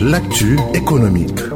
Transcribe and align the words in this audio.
L'actu 0.00 0.58
économique. 0.74 1.55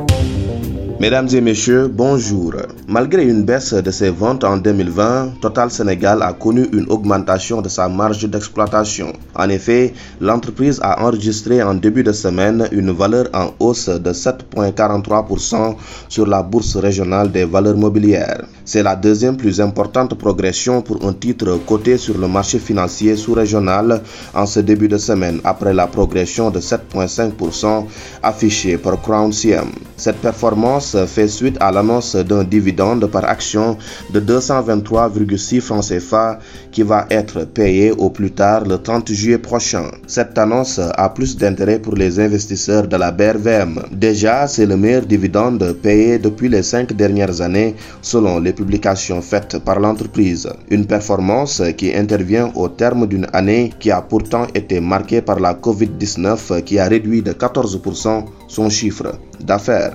Mesdames 1.01 1.29
et 1.33 1.41
messieurs, 1.41 1.89
bonjour. 1.89 2.53
Malgré 2.87 3.25
une 3.25 3.43
baisse 3.43 3.73
de 3.73 3.91
ses 3.91 4.11
ventes 4.11 4.45
en 4.45 4.59
2020, 4.59 5.41
Total 5.41 5.71
Sénégal 5.71 6.21
a 6.21 6.35
connu 6.35 6.67
une 6.75 6.85
augmentation 6.91 7.63
de 7.63 7.71
sa 7.71 7.89
marge 7.89 8.29
d'exploitation. 8.29 9.15
En 9.35 9.49
effet, 9.49 9.95
l'entreprise 10.21 10.79
a 10.83 11.03
enregistré 11.03 11.63
en 11.63 11.73
début 11.73 12.03
de 12.03 12.13
semaine 12.13 12.69
une 12.71 12.91
valeur 12.91 13.29
en 13.33 13.47
hausse 13.61 13.89
de 13.89 14.13
7,43% 14.13 15.75
sur 16.11 16.27
la 16.27 16.43
bourse 16.43 16.77
régionale 16.77 17.33
des 17.33 17.47
valeurs 17.47 17.79
mobilières. 17.79 18.45
C'est 18.67 18.83
la 18.83 18.95
deuxième 18.95 19.39
plus 19.39 19.59
importante 19.63 20.13
progression 20.19 20.83
pour 20.83 21.03
un 21.09 21.15
titre 21.15 21.59
coté 21.67 21.97
sur 21.97 22.19
le 22.19 22.29
marché 22.29 22.59
financier 22.59 23.17
sous-régional 23.17 24.03
en 24.35 24.45
ce 24.45 24.61
début 24.61 24.89
de 24.89 24.99
semaine, 24.99 25.41
après 25.45 25.73
la 25.73 25.87
progression 25.87 26.51
de 26.51 26.61
7,5% 26.61 27.87
affichée 28.23 28.77
par 28.77 29.01
Crown 29.01 29.33
CM. 29.33 29.71
Cette 30.01 30.17
performance 30.17 30.97
fait 31.05 31.29
suite 31.29 31.59
à 31.61 31.71
l'annonce 31.71 32.17
d'un 32.17 32.43
dividende 32.43 33.05
par 33.05 33.27
action 33.27 33.77
de 34.15 34.19
223,6 34.19 35.61
francs 35.61 35.85
CFA 35.87 36.39
qui 36.73 36.83
va 36.83 37.07
être 37.11 37.45
payé 37.45 37.93
au 37.93 38.09
plus 38.09 38.31
tard 38.31 38.65
le 38.65 38.79
30 38.79 39.13
juillet 39.13 39.37
prochain. 39.37 39.91
Cette 40.07 40.39
annonce 40.39 40.79
a 40.79 41.11
plus 41.11 41.37
d'intérêt 41.37 41.79
pour 41.79 41.97
les 41.97 42.19
investisseurs 42.19 42.89
de 42.89 42.97
la 42.97 43.11
BRVM. 43.13 43.83
Déjà, 43.93 44.47
c'est 44.47 44.65
le 44.65 44.79
meilleur 44.79 45.05
dividende 45.05 45.77
payé 45.83 46.19
depuis 46.19 46.49
les 46.49 46.63
cinq 46.63 46.95
dernières 46.95 47.43
années 47.43 47.75
selon 48.01 48.41
les 48.41 48.55
publications 48.55 49.21
faites 49.21 49.59
par 49.59 49.81
l'entreprise. 49.81 50.49
Une 50.71 50.87
performance 50.87 51.61
qui 51.77 51.95
intervient 51.95 52.51
au 52.55 52.69
terme 52.71 53.07
d'une 53.07 53.27
année 53.35 53.75
qui 53.79 53.91
a 53.91 54.01
pourtant 54.01 54.47
été 54.55 54.81
marquée 54.81 55.21
par 55.21 55.41
la 55.41 55.53
COVID-19 55.53 56.63
qui 56.63 56.79
a 56.79 56.89
réduit 56.89 57.21
de 57.21 57.33
14% 57.33 58.25
son 58.49 58.71
chiffre 58.71 59.13
d'affaires. 59.45 59.95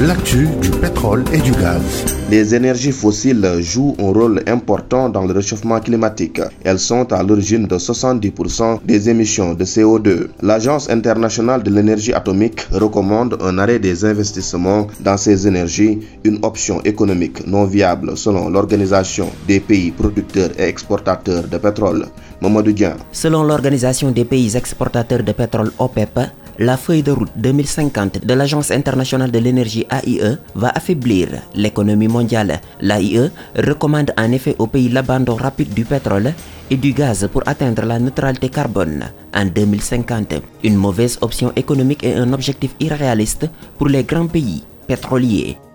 L'actu 0.00 0.48
du 0.60 0.70
pétrole 0.70 1.22
et 1.32 1.38
du 1.38 1.52
gaz. 1.52 2.04
Les 2.28 2.52
énergies 2.52 2.90
fossiles 2.90 3.48
jouent 3.60 3.94
un 4.00 4.12
rôle 4.12 4.42
important 4.48 5.08
dans 5.08 5.24
le 5.24 5.32
réchauffement 5.32 5.78
climatique. 5.78 6.40
Elles 6.64 6.80
sont 6.80 7.12
à 7.12 7.22
l'origine 7.22 7.68
de 7.68 7.76
70% 7.76 8.80
des 8.84 9.08
émissions 9.08 9.54
de 9.54 9.64
CO2. 9.64 10.30
L'Agence 10.42 10.90
internationale 10.90 11.62
de 11.62 11.70
l'énergie 11.70 12.12
atomique 12.12 12.66
recommande 12.72 13.38
un 13.40 13.56
arrêt 13.58 13.78
des 13.78 14.04
investissements 14.04 14.88
dans 14.98 15.16
ces 15.16 15.46
énergies, 15.46 16.00
une 16.24 16.40
option 16.42 16.82
économique 16.82 17.46
non 17.46 17.64
viable 17.64 18.16
selon 18.16 18.48
l'Organisation 18.48 19.28
des 19.46 19.60
pays 19.60 19.92
producteurs 19.92 20.50
et 20.58 20.64
exportateurs 20.64 21.44
de 21.46 21.58
pétrole. 21.58 22.06
Mamadou. 22.42 22.74
Selon 23.12 23.44
l'Organisation 23.44 24.10
des 24.10 24.24
pays 24.24 24.56
exportateurs 24.56 25.22
de 25.22 25.32
pétrole 25.32 25.70
OPEP, 25.78 26.18
la 26.58 26.76
feuille 26.76 27.02
de 27.02 27.12
route 27.12 27.32
2050 27.36 28.24
de 28.24 28.34
l'Agence 28.34 28.70
internationale 28.70 29.30
de 29.30 29.38
l'énergie 29.38 29.86
AIE 29.90 30.36
va 30.54 30.68
affaiblir 30.70 31.28
l'économie 31.54 32.08
mondiale. 32.08 32.60
L'AIE 32.80 33.30
recommande 33.56 34.12
en 34.18 34.32
effet 34.32 34.56
aux 34.58 34.66
pays 34.66 34.88
l'abandon 34.88 35.34
rapide 35.34 35.74
du 35.74 35.84
pétrole 35.84 36.32
et 36.70 36.76
du 36.76 36.92
gaz 36.92 37.28
pour 37.32 37.42
atteindre 37.46 37.84
la 37.84 37.98
neutralité 37.98 38.48
carbone 38.48 39.04
en 39.34 39.44
2050. 39.46 40.34
Une 40.62 40.76
mauvaise 40.76 41.18
option 41.20 41.52
économique 41.56 42.04
et 42.04 42.14
un 42.14 42.32
objectif 42.32 42.74
irréaliste 42.80 43.48
pour 43.78 43.88
les 43.88 44.04
grands 44.04 44.28
pays 44.28 44.64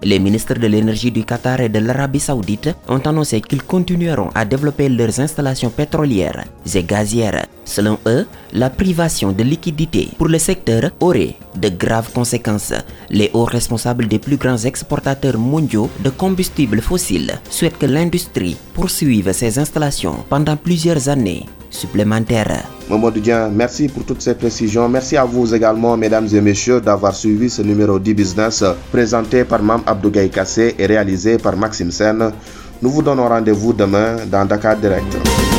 Les 0.01 0.19
ministres 0.19 0.53
de 0.53 0.67
l'énergie 0.67 1.11
du 1.11 1.23
Qatar 1.23 1.59
et 1.59 1.69
de 1.69 1.79
l'Arabie 1.79 2.19
saoudite 2.19 2.75
ont 2.87 2.99
annoncé 2.99 3.41
qu'ils 3.41 3.63
continueront 3.63 4.29
à 4.33 4.45
développer 4.45 4.87
leurs 4.87 5.19
installations 5.19 5.69
pétrolières 5.69 6.45
et 6.73 6.83
gazières. 6.83 7.45
Selon 7.65 7.97
eux, 8.07 8.25
la 8.53 8.69
privation 8.69 9.31
de 9.31 9.43
liquidités 9.43 10.09
pour 10.17 10.27
le 10.27 10.39
secteur 10.39 10.91
aurait 10.99 11.35
de 11.55 11.69
graves 11.69 12.11
conséquences. 12.13 12.73
Les 13.09 13.29
hauts 13.33 13.43
responsables 13.43 14.07
des 14.07 14.19
plus 14.19 14.37
grands 14.37 14.57
exportateurs 14.57 15.37
mondiaux 15.37 15.89
de 16.03 16.09
combustibles 16.09 16.81
fossiles 16.81 17.39
souhaitent 17.49 17.77
que 17.77 17.85
l'industrie 17.85 18.57
poursuive 18.73 19.31
ses 19.33 19.59
installations 19.59 20.23
pendant 20.29 20.55
plusieurs 20.55 21.09
années 21.09 21.45
supplémentaires. 21.69 22.78
Mamadou 22.89 23.19
Dian, 23.19 23.51
merci 23.53 23.87
pour 23.87 24.03
toutes 24.03 24.21
ces 24.21 24.33
précisions. 24.33 24.89
Merci 24.89 25.15
à 25.15 25.23
vous 25.23 25.53
également, 25.53 25.95
mesdames 25.95 26.27
et 26.33 26.41
messieurs, 26.41 26.81
d'avoir 26.81 27.13
suivi 27.13 27.47
ce 27.47 27.61
numéro 27.61 27.99
10 27.99 28.13
Business 28.15 28.63
présenté 28.91 29.43
par 29.43 29.61
Mam 29.61 29.81
Abdougaï 29.85 30.29
Kassé 30.31 30.73
et 30.77 30.85
réalisé 30.87 31.37
par 31.37 31.55
Maxime 31.55 31.91
Sen. 31.91 32.31
Nous 32.81 32.89
vous 32.89 33.03
donnons 33.03 33.27
rendez-vous 33.27 33.73
demain 33.73 34.15
dans 34.31 34.43
Dakar 34.45 34.75
Direct. 34.77 35.58